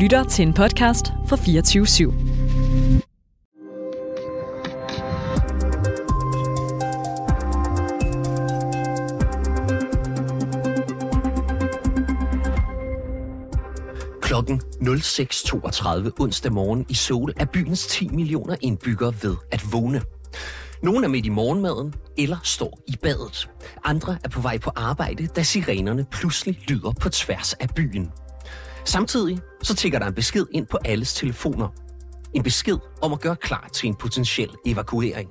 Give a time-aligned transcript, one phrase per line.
[0.00, 2.12] lytter til en podcast fra 24 /7.
[14.20, 20.02] Klokken 06.32 onsdag morgen i Seoul er byens 10 millioner indbyggere ved at vågne.
[20.82, 23.50] Nogle er midt i morgenmaden eller står i badet.
[23.84, 28.10] Andre er på vej på arbejde, da sirenerne pludselig lyder på tværs af byen.
[28.84, 31.68] Samtidig så tigger der en besked ind på alles telefoner.
[32.34, 35.28] En besked om at gøre klar til en potentiel evakuering.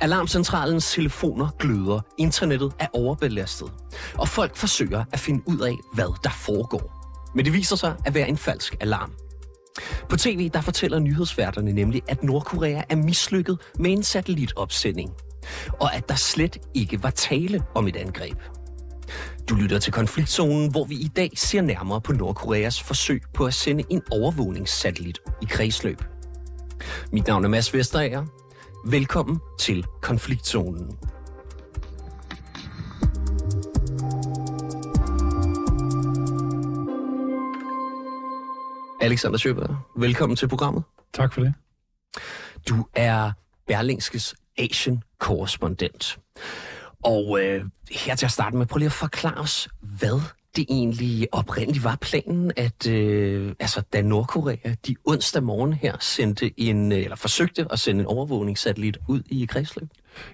[0.00, 3.72] Alarmcentralens telefoner gløder, internettet er overbelastet,
[4.14, 6.92] og folk forsøger at finde ud af, hvad der foregår.
[7.34, 9.12] Men det viser sig at være en falsk alarm.
[10.08, 15.10] På tv der fortæller nyhedsværterne nemlig, at Nordkorea er mislykket med en satellitopsending,
[15.80, 18.36] og at der slet ikke var tale om et angreb.
[19.48, 23.54] Du lytter til konfliktzonen, hvor vi i dag ser nærmere på Nordkoreas forsøg på at
[23.54, 26.02] sende en overvågningssatellit i kredsløb.
[27.12, 28.26] Mit navn er Mads Vesterager.
[28.86, 30.98] Velkommen til konfliktzonen.
[39.00, 40.82] Alexander Sjøberg, velkommen til programmet.
[41.14, 41.54] Tak for det.
[42.68, 43.32] Du er
[43.66, 46.18] Berlingskes Asian-korrespondent.
[47.04, 50.20] Og øh, her til at starte med, prøv lige at forklare os, hvad
[50.56, 56.60] det egentlig oprindeligt var planen, at øh, altså, da Nordkorea de onsdag morgen her sendte
[56.60, 59.88] en, øh, eller forsøgte at sende en overvågningssatellit ud i kredsløb?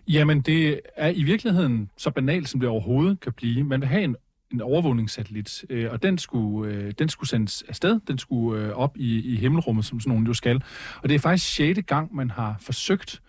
[0.09, 3.65] Jamen, det er i virkeligheden så banalt, som det overhovedet kan blive.
[3.65, 4.17] Man vil have en,
[4.53, 8.01] en overvågningssatellit, øh, og den skulle, øh, den skulle sendes afsted.
[8.09, 10.63] Den skulle øh, op i, i himmelrummet, som sådan nogen jo skal.
[11.03, 11.81] Og det er faktisk 6.
[11.87, 13.23] gang, man har forsøgt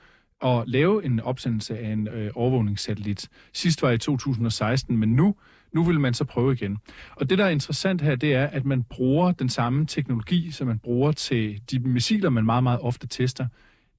[0.43, 3.29] at lave en opsendelse af en øh, overvågningssatellit.
[3.53, 5.35] Sidst var i 2016, men nu,
[5.73, 6.77] nu vil man så prøve igen.
[7.15, 10.67] Og det, der er interessant her, det er, at man bruger den samme teknologi, som
[10.67, 13.47] man bruger til de missiler, man meget, meget ofte tester,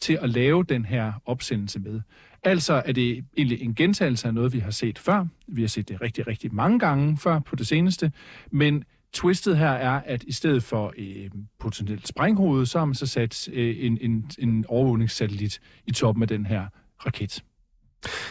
[0.01, 2.00] til at lave den her opsendelse med.
[2.45, 5.27] Altså er det egentlig en gentagelse af noget, vi har set før.
[5.47, 8.12] Vi har set det rigtig, rigtig mange gange før på det seneste.
[8.50, 11.31] Men twistet her er, at i stedet for øh,
[11.61, 16.28] potentielt sprænghoved, så har man så sat øh, en, en, en overvågningssatellit i toppen af
[16.28, 16.67] den her
[17.06, 17.43] raket.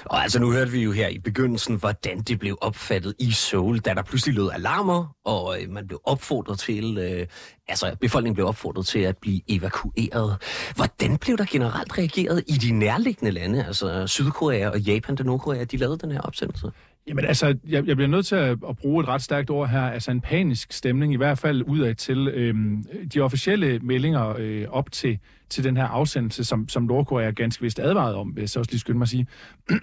[0.06, 3.80] Og altså nu hørte vi jo her i begyndelsen, hvordan det blev opfattet i Seoul,
[3.80, 7.28] da der pludselig lød alarmer, og øh, man blev opfordret til, øh,
[7.68, 10.38] altså befolkningen blev opfordret til at blive evakueret.
[10.76, 15.64] Hvordan blev der generelt reageret i de nærliggende lande, altså Sydkorea og Japan, da Nordkorea,
[15.64, 16.72] de lavede den her opsendelse?
[17.08, 19.82] Jamen altså, jeg, jeg bliver nødt til at, at bruge et ret stærkt ord her,
[19.82, 24.92] altså en panisk stemning, i hvert fald udad til øhm, de officielle meldinger øh, op
[24.92, 25.20] til,
[25.50, 28.72] til den her afsendelse, som, som Nordkorea ganske vist advarede om, vil jeg så også
[28.72, 29.28] lige skynde mig at sige.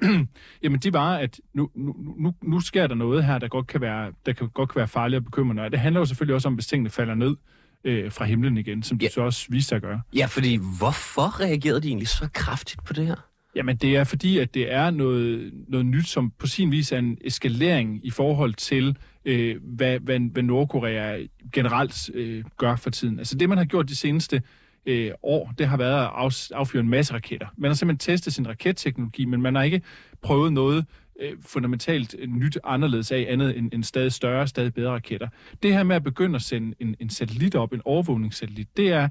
[0.63, 3.81] Jamen de var, at nu, nu, nu, nu sker der noget her, der godt kan
[3.81, 6.49] være, der kan, godt kan være farligt og bekymrende, og det handler jo selvfølgelig også
[6.49, 7.37] om, hvis tingene falder ned
[7.85, 9.07] øh, fra himlen igen, som ja.
[9.07, 10.01] de så også viste sig at gøre.
[10.15, 13.29] Ja, fordi hvorfor reagerede de egentlig så kraftigt på det her?
[13.55, 16.99] Jamen, det er fordi, at det er noget, noget nyt, som på sin vis er
[16.99, 23.19] en eskalering i forhold til, øh, hvad, hvad, hvad Nordkorea generelt øh, gør for tiden.
[23.19, 24.43] Altså det, man har gjort de seneste
[24.87, 27.47] øh, år, det har været at af, affyre en masse raketter.
[27.57, 29.83] Man har simpelthen testet sin raketteknologi, men man har ikke
[30.23, 30.85] prøvet noget
[31.21, 35.29] øh, fundamentalt nyt anderledes af, andet end en stadig større, stadig bedre raketter.
[35.63, 39.09] Det her med at begynde at sende en, en satellit op, en overvågningssatellit, det er,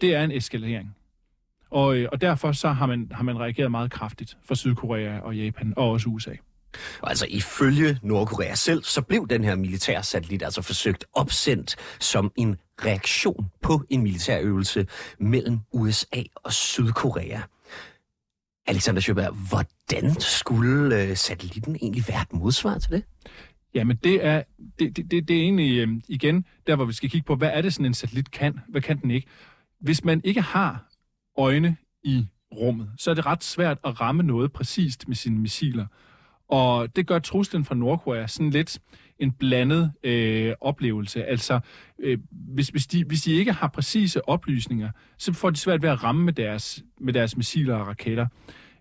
[0.00, 0.96] det er en eskalering.
[1.70, 5.36] Og, øh, og derfor så har man, har man reageret meget kraftigt fra Sydkorea og
[5.36, 6.32] Japan og også USA.
[7.00, 12.32] Og altså ifølge Nordkorea selv, så blev den her militære satellit altså forsøgt opsendt som
[12.36, 14.86] en reaktion på en militærøvelse
[15.18, 17.40] mellem USA og Sydkorea.
[18.66, 23.04] Alexander Sjøberg, hvordan skulle øh, satellitten egentlig være et modsvar til det?
[23.74, 24.42] Jamen det er,
[24.78, 27.50] det, det, det, det er egentlig øh, igen der, hvor vi skal kigge på, hvad
[27.52, 28.60] er det sådan en satellit kan?
[28.68, 29.26] Hvad kan den ikke?
[29.80, 30.89] Hvis man ikke har
[31.40, 35.86] øjne i rummet, så er det ret svært at ramme noget præcist med sine missiler.
[36.48, 38.78] Og det gør truslen fra Nordkorea sådan lidt
[39.18, 41.24] en blandet øh, oplevelse.
[41.24, 41.60] Altså,
[41.98, 45.90] øh, hvis, hvis, de, hvis de ikke har præcise oplysninger, så får de svært ved
[45.90, 48.26] at ramme med deres, med deres missiler og raketter.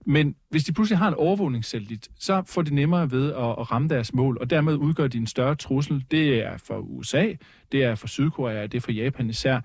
[0.06, 3.90] Men hvis de pludselig har en overvågningssatellit, så får de nemmere ved at, at ramme
[3.90, 6.06] deres mål, og dermed udgør de en større trussel.
[6.12, 7.34] Det er for USA,
[7.72, 9.60] det er for Sydkorea, det er for Japan især.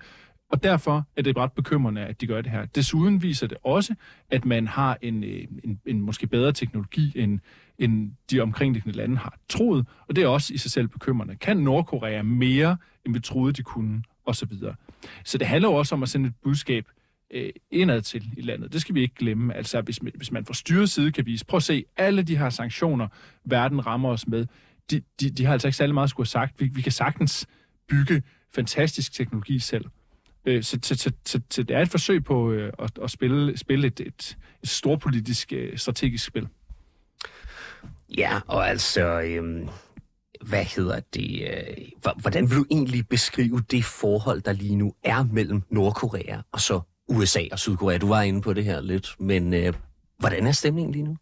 [0.49, 2.65] Og derfor er det ret bekymrende, at de gør det her.
[2.65, 3.95] Desuden viser det også,
[4.29, 7.39] at man har en, øh, en, en måske bedre teknologi, end,
[7.77, 9.85] end de omkringliggende lande har troet.
[10.07, 11.35] Og det er også i sig selv bekymrende.
[11.35, 14.75] Kan Nordkorea mere, end vi troede, de kunne, og så videre.
[15.23, 16.85] Så det handler jo også om at sende et budskab
[17.31, 18.73] øh, indad til i landet.
[18.73, 19.53] Det skal vi ikke glemme.
[19.53, 22.49] Altså, hvis, hvis man får styret side kan vise, prøv at se, alle de her
[22.49, 23.07] sanktioner,
[23.45, 24.45] verden rammer os med,
[24.91, 26.61] de, de, de har altså ikke særlig meget at skulle have sagt.
[26.61, 27.47] Vi, vi kan sagtens
[27.87, 28.23] bygge
[28.55, 29.85] fantastisk teknologi selv.
[30.45, 33.57] Øh, så, så, så, så, så det er et forsøg på øh, at, at spille,
[33.57, 36.47] spille et, et, et storpolitisk, øh, strategisk spil.
[38.17, 39.69] Ja, og altså, øhm,
[40.41, 41.47] hvad hedder det?
[41.49, 46.61] Øh, hvordan vil du egentlig beskrive det forhold, der lige nu er mellem Nordkorea og
[46.61, 47.97] så USA og Sydkorea?
[47.97, 49.73] Du var inde på det her lidt, men øh,
[50.19, 51.17] hvordan er stemningen lige nu?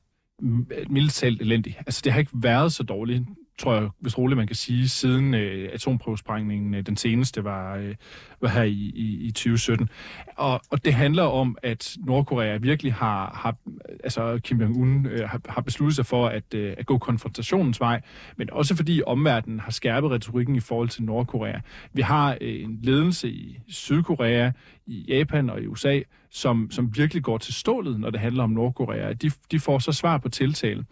[0.90, 1.78] Mildt talt elendig.
[1.80, 3.24] Altså, det har ikke været så dårligt
[3.60, 7.96] tror jeg, hvis roligt man kan sige, siden øh, atomprøvesprængningen, øh, den seneste var, øh,
[8.42, 9.90] var her i, i, i 2017.
[10.36, 13.56] Og, og det handler om, at Nordkorea virkelig har, har
[14.04, 18.02] altså Kim Jong-un øh, har, har besluttet sig for at, øh, at gå konfrontationens vej,
[18.38, 21.60] men også fordi omverdenen har skærpet retorikken i forhold til Nordkorea.
[21.94, 24.52] Vi har øh, en ledelse i Sydkorea,
[24.86, 26.00] i Japan og i USA,
[26.34, 29.14] som, som virkelig går til stålet, når det handler om Nordkorea.
[29.14, 30.86] De, de får så svar på tiltale.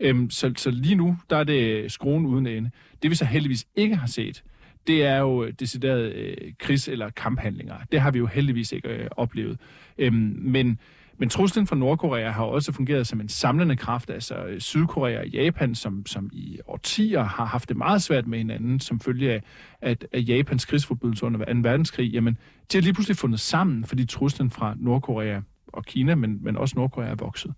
[0.00, 2.70] Øhm, så, så lige nu, der er det øh, skruen uden ende.
[3.02, 4.44] Det vi så heldigvis ikke har set,
[4.86, 7.74] det er jo decideret øh, øh krigs- eller kamphandlinger.
[7.92, 9.58] Det har vi jo heldigvis ikke øh, oplevet.
[9.98, 10.78] Øhm, men
[11.18, 15.28] men truslen fra Nordkorea har også fungeret som en samlende kraft, altså øh, Sydkorea og
[15.28, 19.42] Japan, som, som i årtier har haft det meget svært med hinanden, som følge af,
[19.80, 21.60] at, at Japans krigsforbrydelser under 2.
[21.62, 22.38] verdenskrig, jamen,
[22.72, 25.40] de har lige pludselig fundet sammen, fordi truslen fra Nordkorea
[25.72, 27.52] og Kina, men, men også Nordkorea er vokset.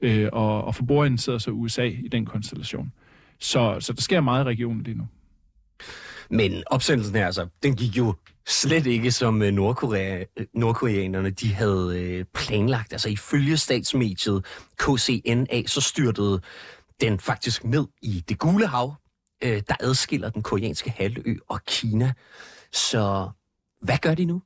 [0.00, 2.92] Øh, og, og for sidder så USA i den konstellation.
[3.38, 5.06] Så, så der sker meget i regionen lige nu.
[6.30, 8.14] Men opsendelsen her, altså, den gik jo
[8.46, 12.92] slet ikke som øh, Nordkorea, øh, nordkoreanerne de havde øh, planlagt.
[12.92, 14.46] Altså ifølge statsmediet
[14.78, 16.40] KCNA, så styrtede
[17.00, 18.94] den faktisk ned i det gule hav,
[19.44, 22.12] øh, der adskiller den koreanske halvø og Kina.
[22.72, 23.30] Så
[23.82, 24.42] hvad gør de nu?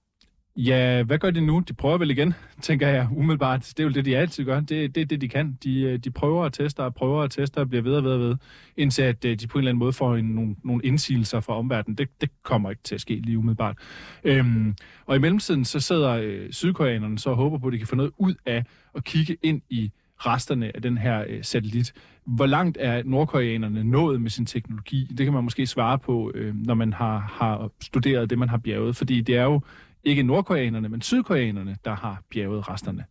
[0.57, 1.63] Ja, hvad gør de nu?
[1.69, 3.61] De prøver vel igen, tænker jeg umiddelbart.
[3.61, 4.61] Det er jo det, de altid gør.
[4.61, 5.59] Det er det, det, de kan.
[5.65, 8.13] De, øh, de prøver at teste og prøver at teste og bliver ved og ved
[8.13, 8.37] og ved,
[8.77, 11.59] indtil at øh, de på en eller anden måde får en, nogle, nogle indsigelser fra
[11.59, 11.99] omverdenen.
[11.99, 13.77] Det, det kommer ikke til at ske lige umiddelbart.
[14.25, 14.75] Øhm,
[15.07, 17.97] og i mellemtiden så sidder øh, sydkoreanerne så og håber på, at de kan få
[17.97, 18.65] noget ud af
[18.95, 21.93] at kigge ind i resterne af den her øh, satellit.
[22.27, 25.09] Hvor langt er nordkoreanerne nået med sin teknologi?
[25.19, 28.59] Det kan man måske svare på, øh, når man har, har studeret det, man har
[28.59, 28.97] bjerget.
[28.97, 29.61] Fordi det er jo
[30.05, 33.05] ikke nordkoreanerne, men sydkoreanerne, der har bjerget resterne.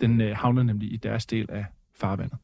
[0.00, 1.64] Den øh, havner nemlig i deres del af
[2.00, 2.38] farvandet.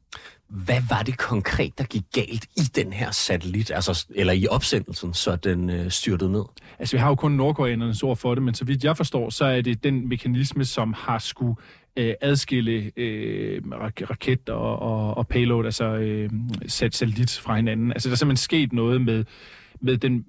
[0.48, 5.14] Hvad var det konkret, der gik galt i den her satellit, altså, eller i opsendelsen,
[5.14, 6.44] så den øh, styrtede ned?
[6.78, 9.44] Altså, vi har jo kun nordkoreanernes ord for det, men så vidt jeg forstår, så
[9.44, 11.56] er det den mekanisme, som har skulle
[11.96, 13.62] øh, adskille øh,
[14.10, 16.30] raket og, og, og payload, altså øh,
[16.66, 17.92] satellit fra hinanden.
[17.92, 19.24] Altså, der er simpelthen sket noget med,
[19.80, 20.24] med den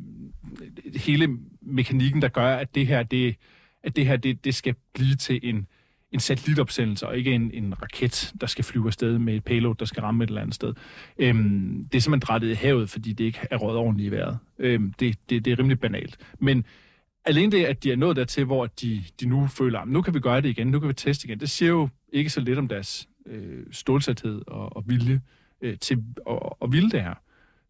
[0.96, 3.36] hele mekanikken, der gør, at det her, det,
[3.86, 5.68] at det her, det, det skal blive til en,
[6.12, 9.86] en satellitopsendelse, og ikke en, en raket, der skal flyve afsted med et payload, der
[9.86, 10.74] skal ramme et eller andet sted.
[11.18, 14.38] Øhm, det er simpelthen drættet i havet, fordi det ikke er råd ordentligt i vejret.
[14.60, 16.18] Øhm, det, det, det er rimelig banalt.
[16.40, 16.66] Men
[17.26, 20.02] alene det, at de er nået dertil, hvor de, de nu føler, ah, at nu
[20.02, 22.40] kan vi gøre det igen, nu kan vi teste igen, det siger jo ikke så
[22.40, 25.22] lidt om deres øh, stålsathed og, og vilje
[25.62, 27.14] øh, til at, at ville det her.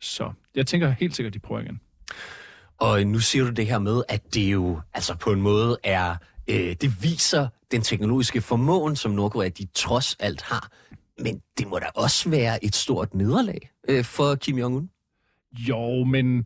[0.01, 1.79] Så jeg tænker helt sikkert, at de prøver igen.
[2.79, 6.15] Og nu siger du det her med, at det jo altså på en måde er,
[6.47, 10.71] øh, det viser den teknologiske formåen, som Nordkorea de trods alt har.
[11.19, 14.87] Men det må da også være et stort nederlag øh, for Kim Jong-un.
[15.57, 16.45] Jo, men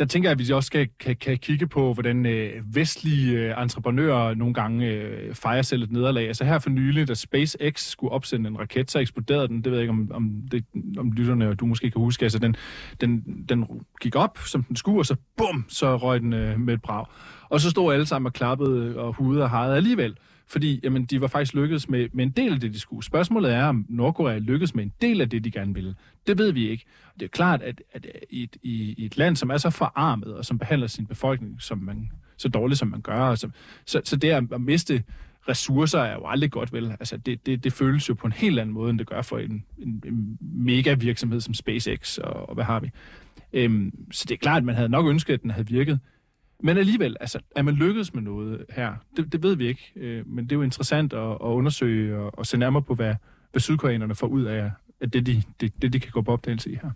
[0.00, 3.62] der tænker jeg, at vi også skal, kan, kan kigge på, hvordan øh, vestlige øh,
[3.62, 6.26] entreprenører nogle gange øh, fejrer selv et nederlag.
[6.26, 9.64] Altså her for nylig, da SpaceX skulle opsende en raket, så eksploderede den.
[9.64, 10.64] Det ved jeg ikke, om, om, det,
[10.98, 12.22] om lytterne og du måske kan huske.
[12.22, 12.56] Altså den,
[13.00, 13.66] den, den
[14.00, 17.06] gik op, som den skulle, og så bum, så røg den øh, med et brag.
[17.48, 20.16] Og så stod alle sammen og klappede øh, og hudede og hejede alligevel
[20.50, 23.04] fordi jamen, de var faktisk lykkedes med, med en del af det, de skulle.
[23.04, 25.94] Spørgsmålet er, om Nordkorea lykkedes med en del af det, de gerne ville.
[26.26, 26.84] Det ved vi ikke.
[27.14, 30.44] Det er klart, at, at i, et, i, et land, som er så forarmet, og
[30.44, 33.50] som behandler sin befolkning som man, så dårligt, som man gør, så,
[33.86, 35.02] så, så det at, at miste
[35.48, 36.90] ressourcer er jo aldrig godt, vel?
[36.90, 39.38] Altså, det, det, det føles jo på en helt anden måde, end det gør for
[39.38, 42.90] en, en, en mega virksomhed som SpaceX, og, og hvad har vi?
[43.52, 45.98] Øhm, så det er klart, at man havde nok ønsket, at den havde virket.
[46.62, 48.94] Men alligevel, altså, er man lykkedes med noget her?
[49.16, 52.38] Det, det ved vi ikke, øh, men det er jo interessant at, at undersøge og,
[52.38, 53.14] og se nærmere på, hvad,
[53.52, 56.70] hvad sydkoreanerne får ud af, at det, de, det, det, de kan gå på opdagelse
[56.70, 56.90] i her.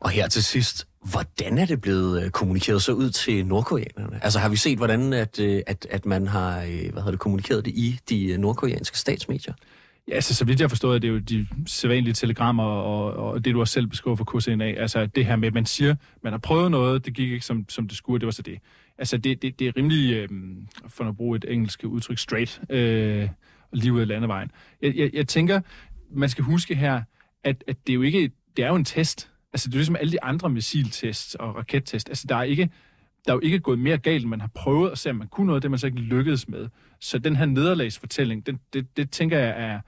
[0.00, 4.24] Og her til sidst, hvordan er det blevet øh, kommunikeret så ud til nordkoreanerne?
[4.24, 7.20] Altså har vi set, hvordan at, øh, at, at man har øh, hvad hedder det,
[7.20, 9.54] kommunikeret det i de nordkoreanske statsmedier?
[10.08, 13.54] Ja, altså, så vidt jeg forstår, det er jo de sædvanlige telegrammer og, og det,
[13.54, 14.64] du har selv beskriver for KCNA.
[14.64, 17.68] Altså det her med, at man siger, man har prøvet noget, det gik ikke som,
[17.68, 18.58] som det skulle, det var så det.
[18.98, 20.28] Altså det, det, det er rimelig, øh,
[20.88, 23.28] for at bruge et engelsk udtryk, straight, øh,
[23.72, 24.50] lige ud af landevejen.
[24.82, 25.60] Jeg, jeg, jeg tænker,
[26.10, 27.02] man skal huske her,
[27.44, 29.30] at, at det er jo ikke, det er jo en test.
[29.52, 32.08] Altså det er ligesom alle de andre missiltests og rakettest.
[32.08, 32.70] Altså der er ikke,
[33.26, 35.46] der er jo ikke gået mere galt, man har prøvet at se, om man kunne
[35.46, 36.68] noget, det man så ikke lykkedes med.
[37.00, 39.80] Så den her nederlagsfortælling, den, det, det tænker jeg er,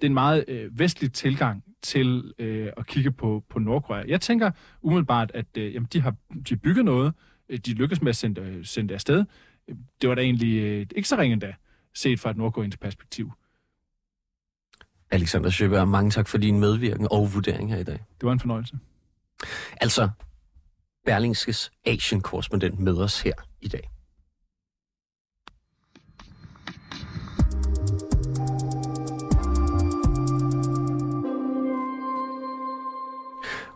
[0.00, 4.04] det er en meget øh, vestlig tilgang til øh, at kigge på, på Nordkorea.
[4.08, 4.50] Jeg tænker
[4.82, 6.14] umiddelbart, at øh, jamen, de har
[6.48, 7.12] de bygget noget,
[7.48, 9.24] øh, de lykkedes med at sende, sende det afsted.
[10.00, 11.54] Det var da egentlig øh, ikke så ringe da,
[11.94, 13.32] set fra et nordkoreansk perspektiv.
[15.10, 17.98] Alexander Sjøberg, mange tak for din medvirken og vurdering her i dag.
[18.20, 18.78] Det var en fornøjelse.
[19.80, 20.08] Altså,
[21.04, 23.90] Berlingskes Asian-korrespondent med os her i dag.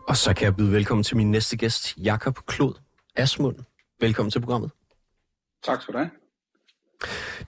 [0.07, 2.73] Og så kan jeg byde velkommen til min næste gæst, Jakob Klod
[3.15, 3.55] Asmund.
[3.99, 4.71] Velkommen til programmet.
[5.63, 6.09] Tak skal du have.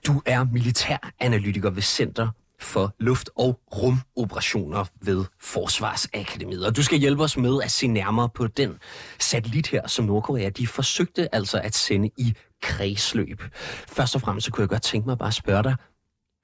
[0.06, 2.28] Du er militæranalytiker ved Center
[2.60, 6.66] for luft- og rumoperationer ved Forsvarsakademiet.
[6.66, 8.78] Og du skal hjælpe os med at se nærmere på den
[9.18, 13.42] satellit her, som Nordkorea de forsøgte altså at sende i kredsløb.
[13.88, 15.76] Først og fremmest så kunne jeg godt tænke mig bare at spørge dig,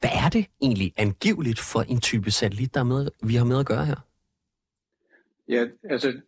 [0.01, 3.59] hvad er det egentlig angiveligt for en type satellit, der er med, vi har med
[3.59, 3.97] at gøre her?
[5.49, 6.21] Ja, altså,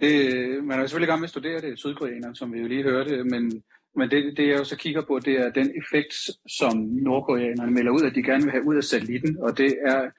[0.00, 2.82] det, man er selvfølgelig i gang med at studere det, sydkoreanerne, som vi jo lige
[2.82, 3.62] hørte, men
[3.96, 6.14] men det, det jeg jo så kigger på, det er den effekt,
[6.48, 9.38] som nordkoreanerne melder ud, at de gerne vil have ud af satellitten.
[9.38, 10.10] Og det er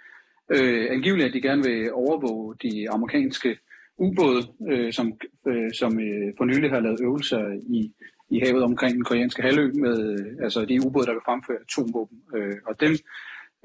[0.53, 3.57] øh, angiveligt, at de gerne vil overvåge de amerikanske
[3.98, 4.41] ubåde,
[4.72, 5.13] øh, som,
[5.48, 7.93] øh, som øh, for nylig har lavet øvelser i,
[8.29, 12.17] i havet omkring den koreanske halvø, med øh, altså de ubåde, der vil fremføre atomvåben.
[12.36, 12.91] Øh, og dem,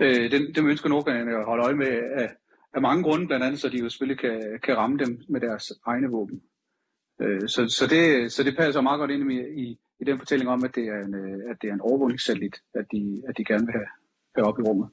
[0.01, 1.93] øh, dem, dem ønsker nordkoreanerne at holde øje med
[2.23, 2.31] at
[2.75, 5.73] af mange grunde, blandt andet så de jo selvfølgelig kan, kan ramme dem med deres
[5.87, 6.43] egne våben.
[7.21, 10.51] Øh, så, så, det, så det passer meget godt ind i, i i den fortælling
[10.51, 13.45] om, at det er en, øh, at det er en overvågningssatellit, at de, at de
[13.45, 13.87] gerne vil have,
[14.37, 14.89] have op i rummet.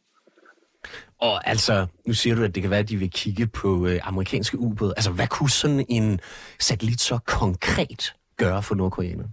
[1.17, 4.07] Og altså, nu siger du, at det kan være, at de vil kigge på øh,
[4.07, 4.93] amerikanske ubåde.
[4.97, 6.19] Altså, hvad kunne sådan en
[6.59, 9.29] satellit så konkret gøre for nordkoreanerne?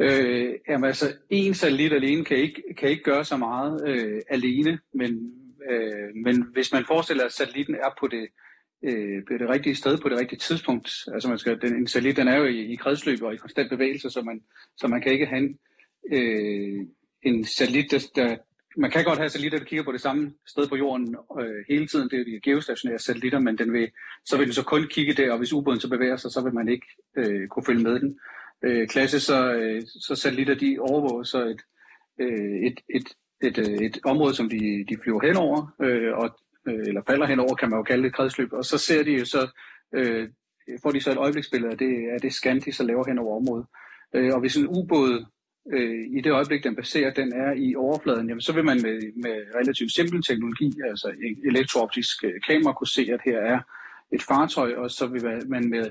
[0.00, 4.78] Øh, jamen altså, en satellit alene kan ikke, kan ikke gøre så meget øh, alene,
[4.94, 5.32] men,
[5.70, 8.28] øh, men hvis man forestiller, at satellitten er på det,
[8.84, 10.90] øh, på det rigtige sted på det rigtige tidspunkt.
[11.14, 13.70] Altså man skal, den, en satellit den er jo i, i kredsløb og i konstant
[13.70, 14.40] bevægelse, så man,
[14.76, 15.58] så man kan ikke have en,
[16.12, 16.86] øh,
[17.22, 18.36] en satellit, der, der,
[18.76, 21.86] man kan godt have satellitter, der kigger på det samme sted på jorden øh, hele
[21.86, 22.10] tiden.
[22.10, 23.90] Det er de geostationære satellitter, men den vil,
[24.24, 26.54] så vil den så kun kigge der, og hvis ubåden så bevæger sig, så vil
[26.54, 28.18] man ikke øh, kunne følge med den.
[28.64, 31.62] Øh, klasse, så, øh, så satellitter, de overvåger så et,
[32.20, 33.08] øh, et, et,
[33.46, 36.38] et, øh, et, område, som de, de flyver henover, øh, og
[36.68, 39.10] øh, eller falder henover, kan man jo kalde det et kredsløb, og så ser de
[39.10, 39.48] jo så,
[39.94, 40.28] øh,
[40.82, 43.36] får de så et øjebliksbillede af det, af det scan, de så laver hen over
[43.36, 43.66] området.
[44.14, 45.26] Øh, og hvis en ubåd
[45.72, 48.96] øh, i det øjeblik, den baserer, den er i overfladen, jamen, så vil man med,
[49.22, 51.08] med relativt simpel teknologi, altså
[51.44, 53.60] elektrooptisk øh, kamera, kunne se, at her er
[54.12, 55.90] et fartøj, og så vil man med,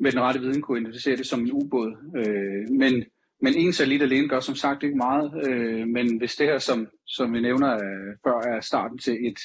[0.00, 1.90] med den rette viden kunne identificere det som en ubåd.
[2.16, 3.04] Øh, men
[3.40, 6.88] men en satellit alene gør som sagt ikke meget, øh, men hvis det her, som,
[7.06, 9.38] som vi nævner øh, før, er starten til et,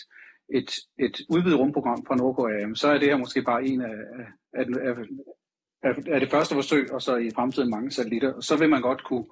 [0.54, 3.98] et, et udvidet rumprogram fra Nordkorea, så er det her måske bare en af,
[4.54, 4.96] af, af,
[5.84, 8.42] af, af det første forsøg, og så i fremtiden mange satellitter.
[8.42, 9.26] Så vil man godt kunne,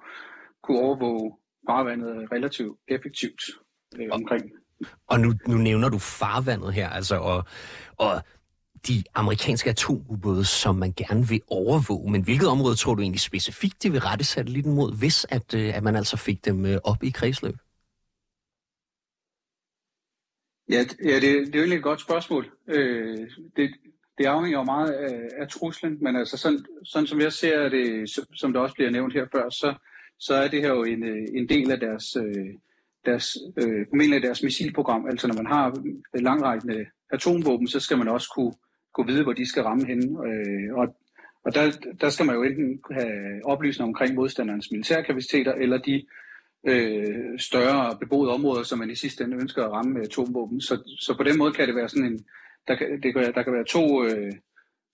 [0.62, 1.32] kunne overvåge
[1.68, 3.42] farvandet relativt effektivt
[3.98, 4.50] øh, omkring.
[5.06, 7.44] Og nu, nu nævner du farvandet her, altså, og,
[7.96, 8.22] og
[8.88, 12.10] de amerikanske atomubåde, som man gerne vil overvåge.
[12.10, 15.76] Men hvilket område tror du egentlig specifikt, det vil rette satellitten mod, hvis at, øh,
[15.76, 17.54] at man altså fik dem øh, op i kredsløb?
[20.68, 22.50] Ja, ja det, det er jo egentlig et godt spørgsmål.
[22.68, 23.18] Øh,
[23.56, 23.70] det,
[24.18, 28.10] det afhænger jo meget af, af truslen, men altså sådan, sådan som jeg ser det,
[28.34, 29.74] som der også bliver nævnt her før, så,
[30.18, 32.16] så er det her jo en, øh, en del af deres,
[33.04, 35.06] deres, øh, formentlig deres missilprogram.
[35.06, 35.82] Altså når man har
[36.14, 38.52] langrækkende atomvåben, så skal man også kunne,
[38.94, 40.06] kunne vide, hvor de skal ramme henne.
[40.28, 40.96] Øh, og
[41.44, 41.70] og der,
[42.00, 46.06] der skal man jo enten have oplysninger omkring modstanderens militærkapaciteter, eller de
[46.68, 50.60] øh, større beboede områder, som man i sidste ende ønsker at ramme med atomvåben.
[50.60, 52.24] Så, så på den måde kan det være sådan en,
[52.68, 54.32] der kan, det kan, der kan være to, øh,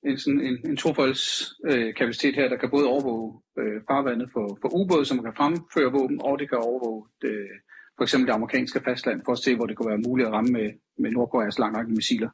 [0.07, 4.59] en, sådan en, en tofolds øh, kapacitet her, der kan både overvåge øh, farvandet for,
[4.61, 7.49] for ubåde, som kan fremføre våben, og det kan overvåge det,
[7.97, 10.51] for eksempel det amerikanske fastland, for at se, hvor det kunne være muligt at ramme
[10.51, 12.31] med, med Nordkoreas langrækkende missiler.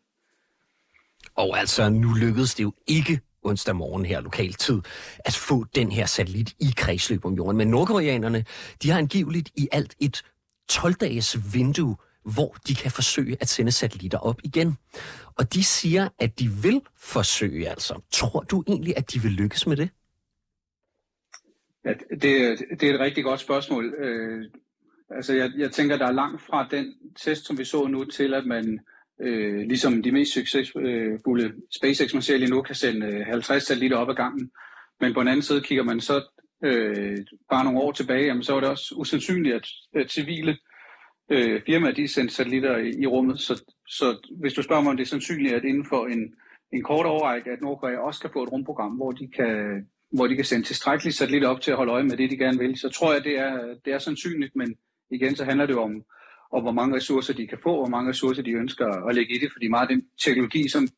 [1.34, 4.80] Og altså, nu lykkedes det jo ikke onsdag morgen her lokal tid,
[5.18, 7.56] at få den her satellit i kredsløb om jorden.
[7.56, 8.44] Men nordkoreanerne,
[8.82, 10.22] de har angiveligt i alt et
[10.72, 14.76] 12-dages vindue, hvor de kan forsøge at sende satellitter op igen.
[15.38, 18.00] Og de siger, at de vil forsøge altså.
[18.10, 19.88] Tror du egentlig, at de vil lykkes med det?
[21.84, 23.94] Ja, det, det er et rigtig godt spørgsmål.
[23.98, 24.44] Øh,
[25.10, 28.34] altså jeg, jeg tænker, der er langt fra den test, som vi så nu, til
[28.34, 28.80] at man
[29.20, 33.62] øh, ligesom de mest succesfulde øh, SpaceX, man ser lige nu, kan sende øh, 50
[33.62, 34.50] satellitter op ad gangen.
[35.00, 36.22] Men på den anden side kigger man så
[36.64, 37.18] øh,
[37.50, 40.56] bare nogle år tilbage, jamen, så var det også usandsynligt, at, at civile
[41.30, 43.40] øh, firmaer de sendte satellitter i, i rummet.
[43.40, 46.34] Så, så hvis du spørger mig, om det er sandsynligt, at inden for en,
[46.72, 50.36] en kort overrække, at Nordkorea også kan få et rumprogram, hvor de kan, hvor de
[50.36, 52.88] kan sende tilstrækkeligt satellitter op til at holde øje med det, de gerne vil, så
[52.88, 54.76] tror jeg, det er, det er sandsynligt, men
[55.10, 56.04] igen, så handler det jo om,
[56.52, 59.34] og hvor mange ressourcer de kan få, og hvor mange ressourcer de ønsker at lægge
[59.34, 60.88] i det, fordi meget af den teknologi, som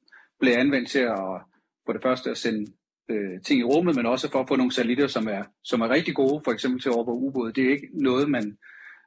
[0.40, 1.40] bliver anvendt til at,
[1.86, 2.72] for det første at sende
[3.10, 5.88] øh, ting i rummet, men også for at få nogle satellitter, som er, som er
[5.88, 7.52] rigtig gode, for eksempel til at overvåge ubåde.
[7.52, 8.58] Det er ikke noget, man,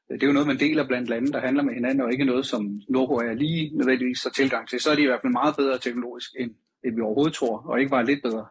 [0.09, 2.45] det er jo noget, man deler blandt lande, der handler med hinanden, og ikke noget,
[2.45, 4.79] som Nordkorea lige nødvendigvis har tilgang til.
[4.79, 6.51] Så er de i hvert fald meget bedre teknologisk, end,
[6.85, 8.45] end vi overhovedet tror, og ikke bare lidt bedre.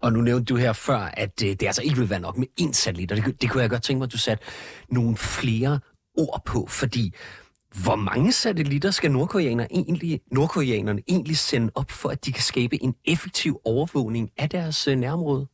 [0.00, 2.46] Og nu nævnte du her før, at øh, det altså ikke vil være nok med
[2.60, 4.44] én satellit, og det, det kunne jeg godt tænke mig, at du satte
[4.88, 5.80] nogle flere
[6.14, 7.14] ord på, fordi
[7.84, 12.82] hvor mange satellitter skal nordkoreanerne egentlig, nordkoreanerne egentlig sende op, for at de kan skabe
[12.82, 15.46] en effektiv overvågning af deres øh, nærområde?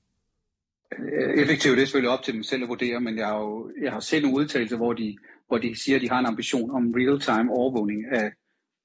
[0.99, 3.71] Øh, Effektivt det er selvfølgelig op til dem selv at vurdere, men jeg har, jo,
[3.83, 5.17] jeg har set nogle udtalelser, hvor de,
[5.49, 8.33] hvor de siger, at de har en ambition om real-time overvågning af,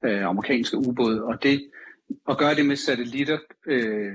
[0.01, 1.69] af amerikanske ubåde, og det
[2.29, 3.37] at gøre det med satellitter
[3.67, 4.11] øh,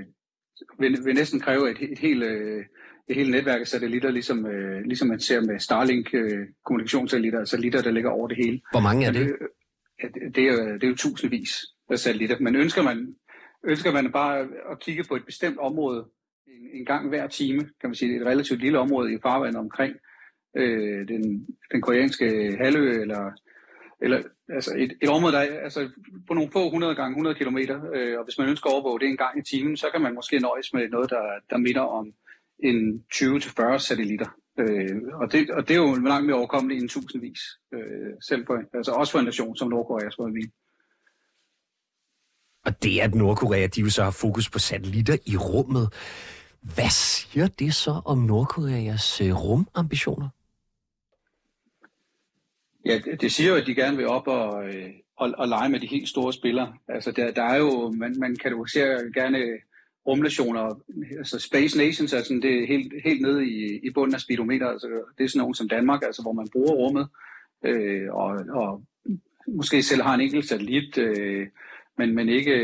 [0.79, 2.65] vil, vil næsten kræve et, et helt øh,
[3.09, 7.81] et helt netværk af satellitter, ligesom, øh, ligesom man ser med Starlink øh, kommunikationssatellitter, satellitter,
[7.81, 8.61] der ligger over det hele.
[8.71, 9.35] Hvor mange er det?
[10.01, 13.15] Det, det, er, det er jo tusindvis af satellitter, men ønsker man,
[13.63, 14.39] ønsker man bare
[14.71, 16.05] at kigge på et bestemt område
[16.47, 19.95] en, en gang hver time, kan man sige, et relativt lille område i farvandet omkring
[20.57, 23.31] øh, den, den koreanske halvø, eller,
[24.01, 25.89] eller altså et, et område, der er altså,
[26.27, 29.07] på nogle få 100 gange 100 kilometer, øh, og hvis man ønsker at overvåge det
[29.07, 32.13] en gang i timen, så kan man måske nøjes med noget, der, der minder om
[32.63, 34.29] en 20-40 satellitter.
[34.59, 37.39] Øh, og, det, og det er jo langt mere overkommeligt end tusindvis,
[37.73, 40.51] øh, selv for, altså også for en nation som Nordkorea, skulle jeg mene.
[42.65, 45.93] Og det, at Nordkorea de jo så har fokus på satellitter i rummet,
[46.75, 50.29] hvad siger det så om Nordkoreas øh, rumambitioner?
[52.85, 55.69] Ja, det, det siger jo, at de gerne vil op og, øh, og, og lege
[55.69, 56.73] med de helt store spillere.
[56.87, 59.39] Altså, der, der er jo, man, man kategoriserer gerne
[60.09, 60.63] rumnationer,
[61.17, 64.87] altså Space Nations, altså det er helt, helt nede i, i bunden af speedometer, altså
[65.17, 67.07] det er sådan nogen som Danmark, altså hvor man bruger rummet,
[67.65, 68.29] øh, og,
[68.61, 68.83] og
[69.47, 71.47] måske selv har en enkelt satellit, øh,
[71.97, 72.55] men, men, ikke,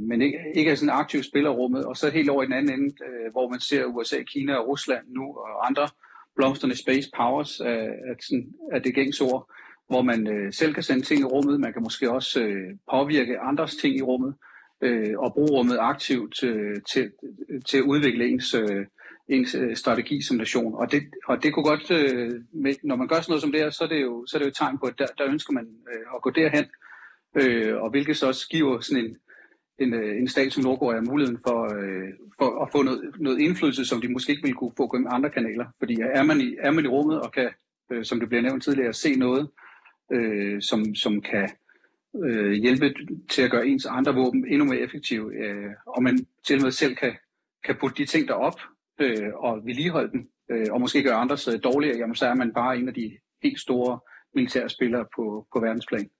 [0.00, 2.80] men ikke, ikke er sådan aktiv spiller rummet, og så helt over i den anden
[2.80, 5.88] ende, øh, hvor man ser USA, Kina og Rusland nu, og andre
[6.36, 9.50] blomstrende space powers er, er, sådan, er det gængse ord,
[9.88, 13.38] hvor man øh, selv kan sende ting i rummet, man kan måske også øh, påvirke
[13.38, 14.34] andres ting i rummet,
[14.82, 17.12] øh, og bruge rummet aktivt til, til,
[17.66, 18.86] til at udvikle ens, øh,
[19.28, 20.74] ens øh, strategi som nation.
[20.74, 23.60] Og det, og det kunne godt, øh, med, når man gør sådan noget som det
[23.60, 25.26] her, så er det jo, så er det jo et tegn på, at der, der
[25.26, 26.64] ønsker man øh, at gå derhen,
[27.34, 29.16] øh, og hvilket så også giver sådan en,
[29.78, 33.84] en, øh, en stat som Nordkorea muligheden for, øh, for at få noget, noget indflydelse,
[33.84, 35.66] som de måske ikke ville kunne få gennem andre kanaler.
[35.78, 37.50] Fordi er man i, er man i rummet og kan,
[37.92, 39.48] øh, som det bliver nævnt tidligere, se noget,
[40.12, 41.48] øh, som, som kan
[42.24, 42.94] øh, hjælpe
[43.30, 46.70] til at gøre ens andre våben endnu mere effektive, øh, og man til og med
[46.70, 47.12] selv kan,
[47.64, 48.60] kan putte de ting derop
[49.00, 52.52] øh, og vedligeholde dem, øh, og måske gøre andres øh, dårligere, jamen så er man
[52.54, 54.00] bare en af de helt store
[54.34, 56.10] militære spillere på, på verdensplan.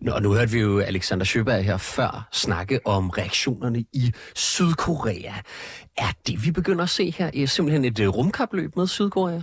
[0.00, 5.32] Nå, nu hørte vi jo Alexander Sjøberg her før snakke om reaktionerne i Sydkorea.
[5.96, 9.40] Er det, vi begynder at se her, simpelthen et rumkapløb med Sydkorea?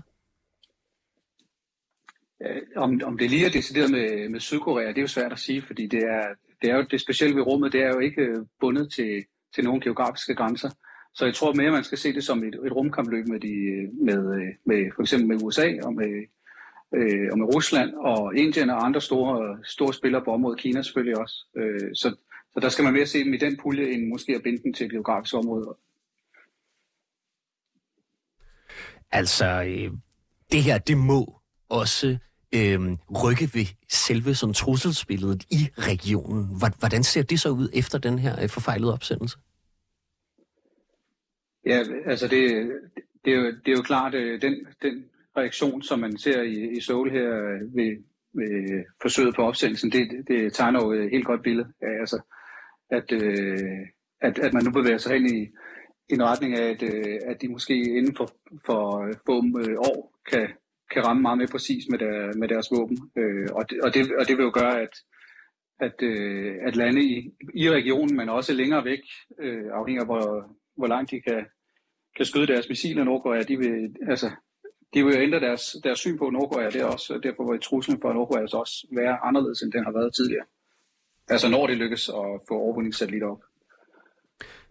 [2.46, 5.40] Øh, om, om det lige er decideret med, med Sydkorea, det er jo svært at
[5.40, 6.28] sige, fordi det er,
[6.62, 9.24] det er jo det specielle ved rummet, det er jo ikke øh, bundet til,
[9.56, 10.70] til nogle geografiske grænser.
[11.14, 13.56] Så jeg tror mere, man skal se det som et, et rumkampløb med, de,
[14.06, 16.26] med, øh, med for eksempel med USA og med,
[16.96, 21.18] øh, og med Rusland og Indien og andre store, store spillere på området, Kina selvfølgelig
[21.18, 21.36] også.
[21.58, 22.16] Øh, så,
[22.54, 24.74] så der skal man mere se dem i den pulje, end måske at binde dem
[24.74, 25.76] til et geografisk område.
[29.12, 29.92] Altså, øh,
[30.52, 32.18] det her, det må også
[32.56, 32.80] øh,
[33.24, 36.48] rykke ved selve sådan trusselsbilledet i regionen.
[36.80, 39.38] Hvordan ser det så ud efter den her øh, forfejlede opsendelse?
[41.66, 42.72] Ja, altså det,
[43.26, 45.06] det, er, jo, det er jo klart, øh, den, den
[45.38, 50.28] reaktion, som man ser i, i Seoul her øh, ved, ved forsøget på opsendelsen, det,
[50.28, 52.22] det tegner jo et helt godt billede af, altså,
[52.92, 53.88] at, øh,
[54.22, 55.42] at, at man nu bevæger sig hen i,
[56.10, 58.30] i en retning af, at, øh, at de måske inden for,
[58.66, 59.32] for øh, få
[59.78, 60.48] år kan,
[60.94, 62.98] kan ramme meget mere præcis med, der, med deres våben.
[63.18, 64.94] Øh, og, det, og, det, og det vil jo gøre, at,
[65.80, 69.00] at, øh, at lande i, i regionen, men også længere væk,
[69.40, 71.46] øh, afhængig af hvor, hvor langt de kan,
[72.18, 74.30] kan skyde deres missiler Nordkorea, de vil, altså,
[74.94, 78.02] de vil jo ændre deres, deres syn på Nordkorea, det er også, derfor vil truslen
[78.02, 80.46] for Nordkorea altså også være anderledes, end den har været tidligere.
[81.30, 83.42] Altså når det lykkes at få overvågningssatellitter op.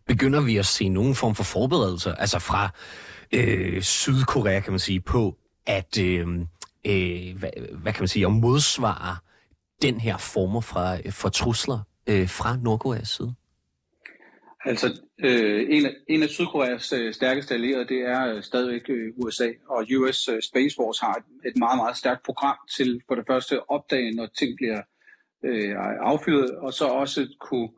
[0.06, 2.68] begynder vi at se nogen form for forberedelser, altså fra
[3.35, 6.29] øh, Sydkorea, kan man sige, på at, øh,
[6.87, 7.51] øh, hvad,
[7.83, 9.16] hvad kan man sige, at modsvare
[9.83, 13.35] den her former fra, for trusler øh, fra Nordkoreas side?
[14.64, 19.12] Altså, øh, en, af, en af Sydkoreas øh, stærkeste allierede, det er øh, stadigvæk øh,
[19.16, 23.14] USA, og US øh, Space Force har et, et meget, meget stærkt program til for
[23.14, 24.83] det første opdage, når ting bliver
[25.44, 27.68] øh, affyret, og så også kunne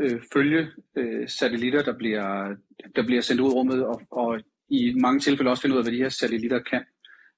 [0.00, 2.54] øh, følge øh, satellitter, der bliver,
[2.96, 5.84] der bliver sendt ud i rummet, og, og i mange tilfælde også finde ud af,
[5.84, 6.84] hvad de her satellitter kan.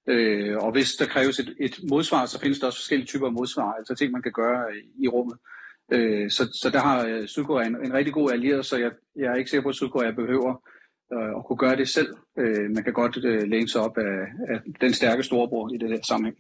[0.08, 3.32] Øh, og hvis der kræves et, et modsvar, så findes der også forskellige typer af
[3.32, 5.36] modsvar, altså ting, man kan gøre øh, i, rummet.
[5.92, 9.32] Øh, så, så der har øh, Sydkorea en, en rigtig god allieret, så jeg, jeg
[9.32, 10.54] er ikke sikker på, at Sydkorea behøver
[11.12, 12.16] øh, at kunne gøre det selv.
[12.38, 15.88] Øh, man kan godt øh, læne sig op af, af den stærke storebror i det
[15.88, 16.36] her sammenhæng.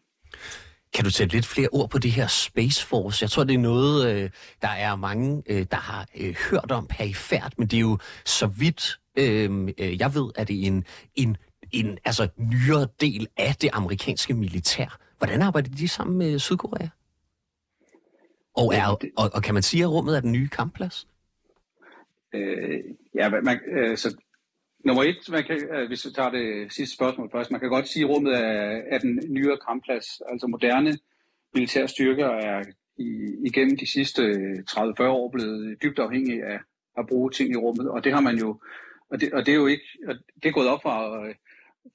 [0.94, 3.22] Kan du sætte lidt flere ord på det her Space Force?
[3.22, 4.30] Jeg tror, det er noget, øh,
[4.62, 8.46] der er mange, øh, der har øh, hørt om perifært, men det er jo så
[8.46, 11.36] vidt, øh, øh, jeg ved, at det er en, en,
[11.72, 14.98] en altså, nyere del af det amerikanske militær.
[15.18, 16.88] Hvordan arbejder de sammen med Sydkorea?
[18.54, 21.08] Og, er, og, og kan man sige, at rummet er den nye kampplads?
[22.34, 22.80] Øh,
[23.14, 24.16] ja, man, øh, så
[24.84, 27.88] nummer et, man kan, øh, hvis vi tager det sidste spørgsmål først, man kan godt
[27.88, 30.06] sige, at rummet er, er den nyere kampplads.
[30.30, 30.98] Altså moderne
[31.54, 32.64] militære styrker er
[32.96, 34.22] i, igennem de sidste
[34.70, 36.58] 30-40 år blevet dybt afhængige af
[36.98, 38.60] at bruge ting i rummet, og det har man jo,
[39.10, 39.84] og det, og det er jo ikke,
[40.42, 41.26] det er gået op fra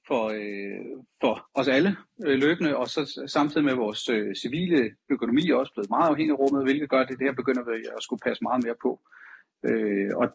[0.08, 0.84] for, øh,
[1.20, 1.96] for os alle
[2.26, 6.32] øh, løbende, og så samtidig med vores øh, civile økonomi er også blevet meget afhængig
[6.32, 9.00] af rummet, hvilket gør, at det her begynder vi at skulle passe meget mere på.
[9.68, 10.26] Øh, og,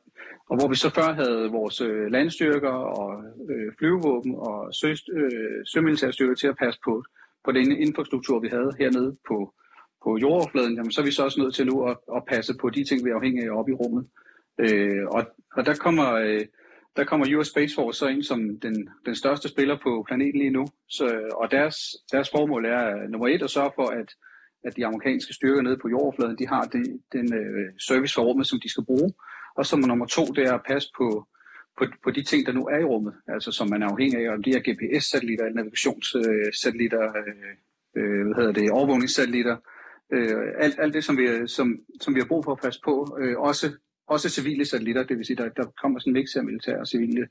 [0.49, 5.65] og hvor vi så før havde vores øh, landstyrker og øh, flyvevåben og sø, øh,
[5.65, 7.03] sømilitærstyrker til at passe på,
[7.45, 9.53] på den infrastruktur, vi havde hernede på,
[10.03, 12.69] på jordoverfladen, jamen, så er vi så også nødt til nu at, at passe på
[12.69, 14.07] de ting, vi er afhængige af oppe i rummet.
[14.59, 16.11] Øh, og, og der kommer...
[16.13, 16.45] Øh,
[16.95, 20.49] der kommer US Space Force så ind som den, den største spiller på planeten lige
[20.49, 20.65] nu.
[20.89, 21.75] Så, og deres,
[22.11, 24.09] deres formål er øh, nummer et at sørge for, at,
[24.63, 28.47] at de amerikanske styrker nede på jordfladen, de har de, den øh, service for rummet,
[28.47, 29.13] som de skal bruge.
[29.57, 31.27] Og som nummer to, det er at passe på,
[31.77, 34.33] på, på de ting, der nu er i rummet, altså som man er afhængig af,
[34.33, 37.53] om de er GPS-satellitter, navigationssatellitter, øh,
[37.97, 39.57] øh, hvad hedder det, overvågningssatellitter,
[40.13, 43.17] øh, alt, alt det, som vi, som, som vi har brug for at passe på,
[43.21, 43.67] øh, også
[44.07, 46.87] også civile satellitter, det vil sige, der, der kommer sådan en mix af militære og
[46.87, 47.27] civile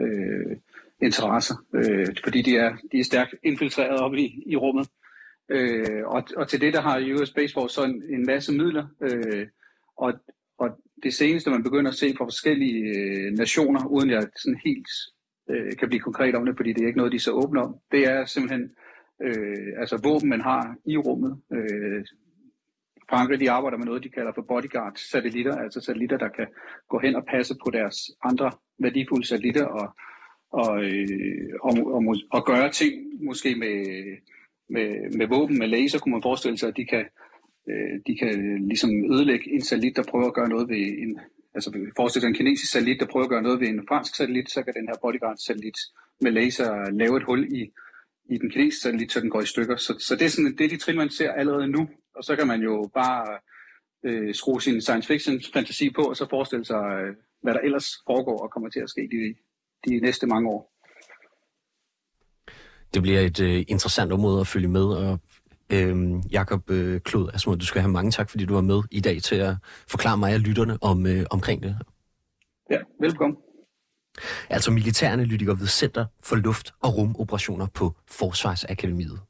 [0.00, 0.56] øh,
[1.02, 4.88] interesser, øh, fordi de er, de er stærkt infiltreret op i, i rummet.
[5.48, 8.86] Øh, og, og til det, der har US Space Force så en, en masse midler,
[9.00, 9.46] øh,
[9.96, 10.12] og,
[10.58, 10.68] og
[11.02, 14.88] det seneste, man begynder at se fra forskellige øh, nationer, uden jeg sådan helt
[15.50, 17.76] øh, kan blive konkret om det, fordi det er ikke noget, de så åbne om,
[17.92, 18.70] det er simpelthen
[19.22, 22.04] øh, altså våben, man har i rummet, øh,
[23.10, 26.46] Frankrig de arbejder med noget, de kalder for bodyguard-satellitter, altså satellitter, der kan
[26.88, 29.86] gå hen og passe på deres andre værdifulde satellitter og,
[30.52, 32.92] og, øh, og, og, og gøre ting
[33.24, 33.76] måske med,
[34.68, 37.04] med, med våben, med laser, kunne man forestille sig, at de kan,
[37.70, 41.20] øh, de kan ligesom ødelægge en satellit, der prøver at gøre noget ved en,
[41.54, 44.50] altså forestil sig en kinesisk satellit, der prøver at gøre noget ved en fransk satellit,
[44.50, 45.78] så kan den her bodyguard-satellit
[46.20, 47.62] med laser lave et hul i,
[48.30, 49.76] i den kinesiske satellit, så den går i stykker.
[49.76, 52.36] Så, så det er sådan, det er de trin, man ser allerede nu, og så
[52.36, 53.38] kan man jo bare
[54.04, 57.86] øh, skrue sin science fiction fantasi på, og så forestille sig, øh, hvad der ellers
[58.06, 59.34] foregår og kommer til at ske de,
[59.90, 60.72] de næste mange år.
[62.94, 65.18] Det bliver et øh, interessant område at følge med, og
[65.72, 69.00] øh, Jakob øh, Klod Asmund, du skal have mange tak, fordi du var med i
[69.00, 69.54] dag til at
[69.88, 71.78] forklare mig og lytterne om, øh, omkring det.
[72.70, 73.36] Ja, velkommen.
[74.50, 79.20] Altså militæranalytiker ved Center for Luft- og Rumoperationer på Forsvarsakademiet.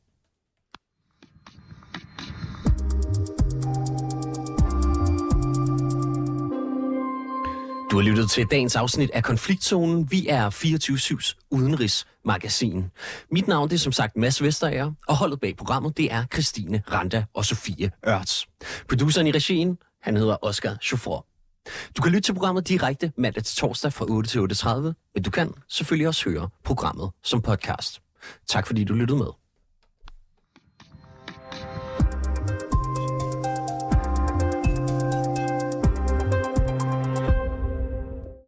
[7.90, 10.10] Du har lyttet til dagens afsnit af Konfliktzonen.
[10.10, 12.84] Vi er 24-7's udenrigsmagasin.
[13.30, 16.82] Mit navn det er som sagt Mads Vesterager, og holdet bag programmet det er Christine
[16.92, 18.48] Randa og Sofie Ørts.
[18.88, 21.26] Produceren i regien, han hedder Oscar Chauffeur.
[21.96, 24.70] Du kan lytte til programmet direkte mandag til torsdag fra 8 til 8.30,
[25.14, 28.00] men du kan selvfølgelig også høre programmet som podcast.
[28.48, 29.39] Tak fordi du lyttede med.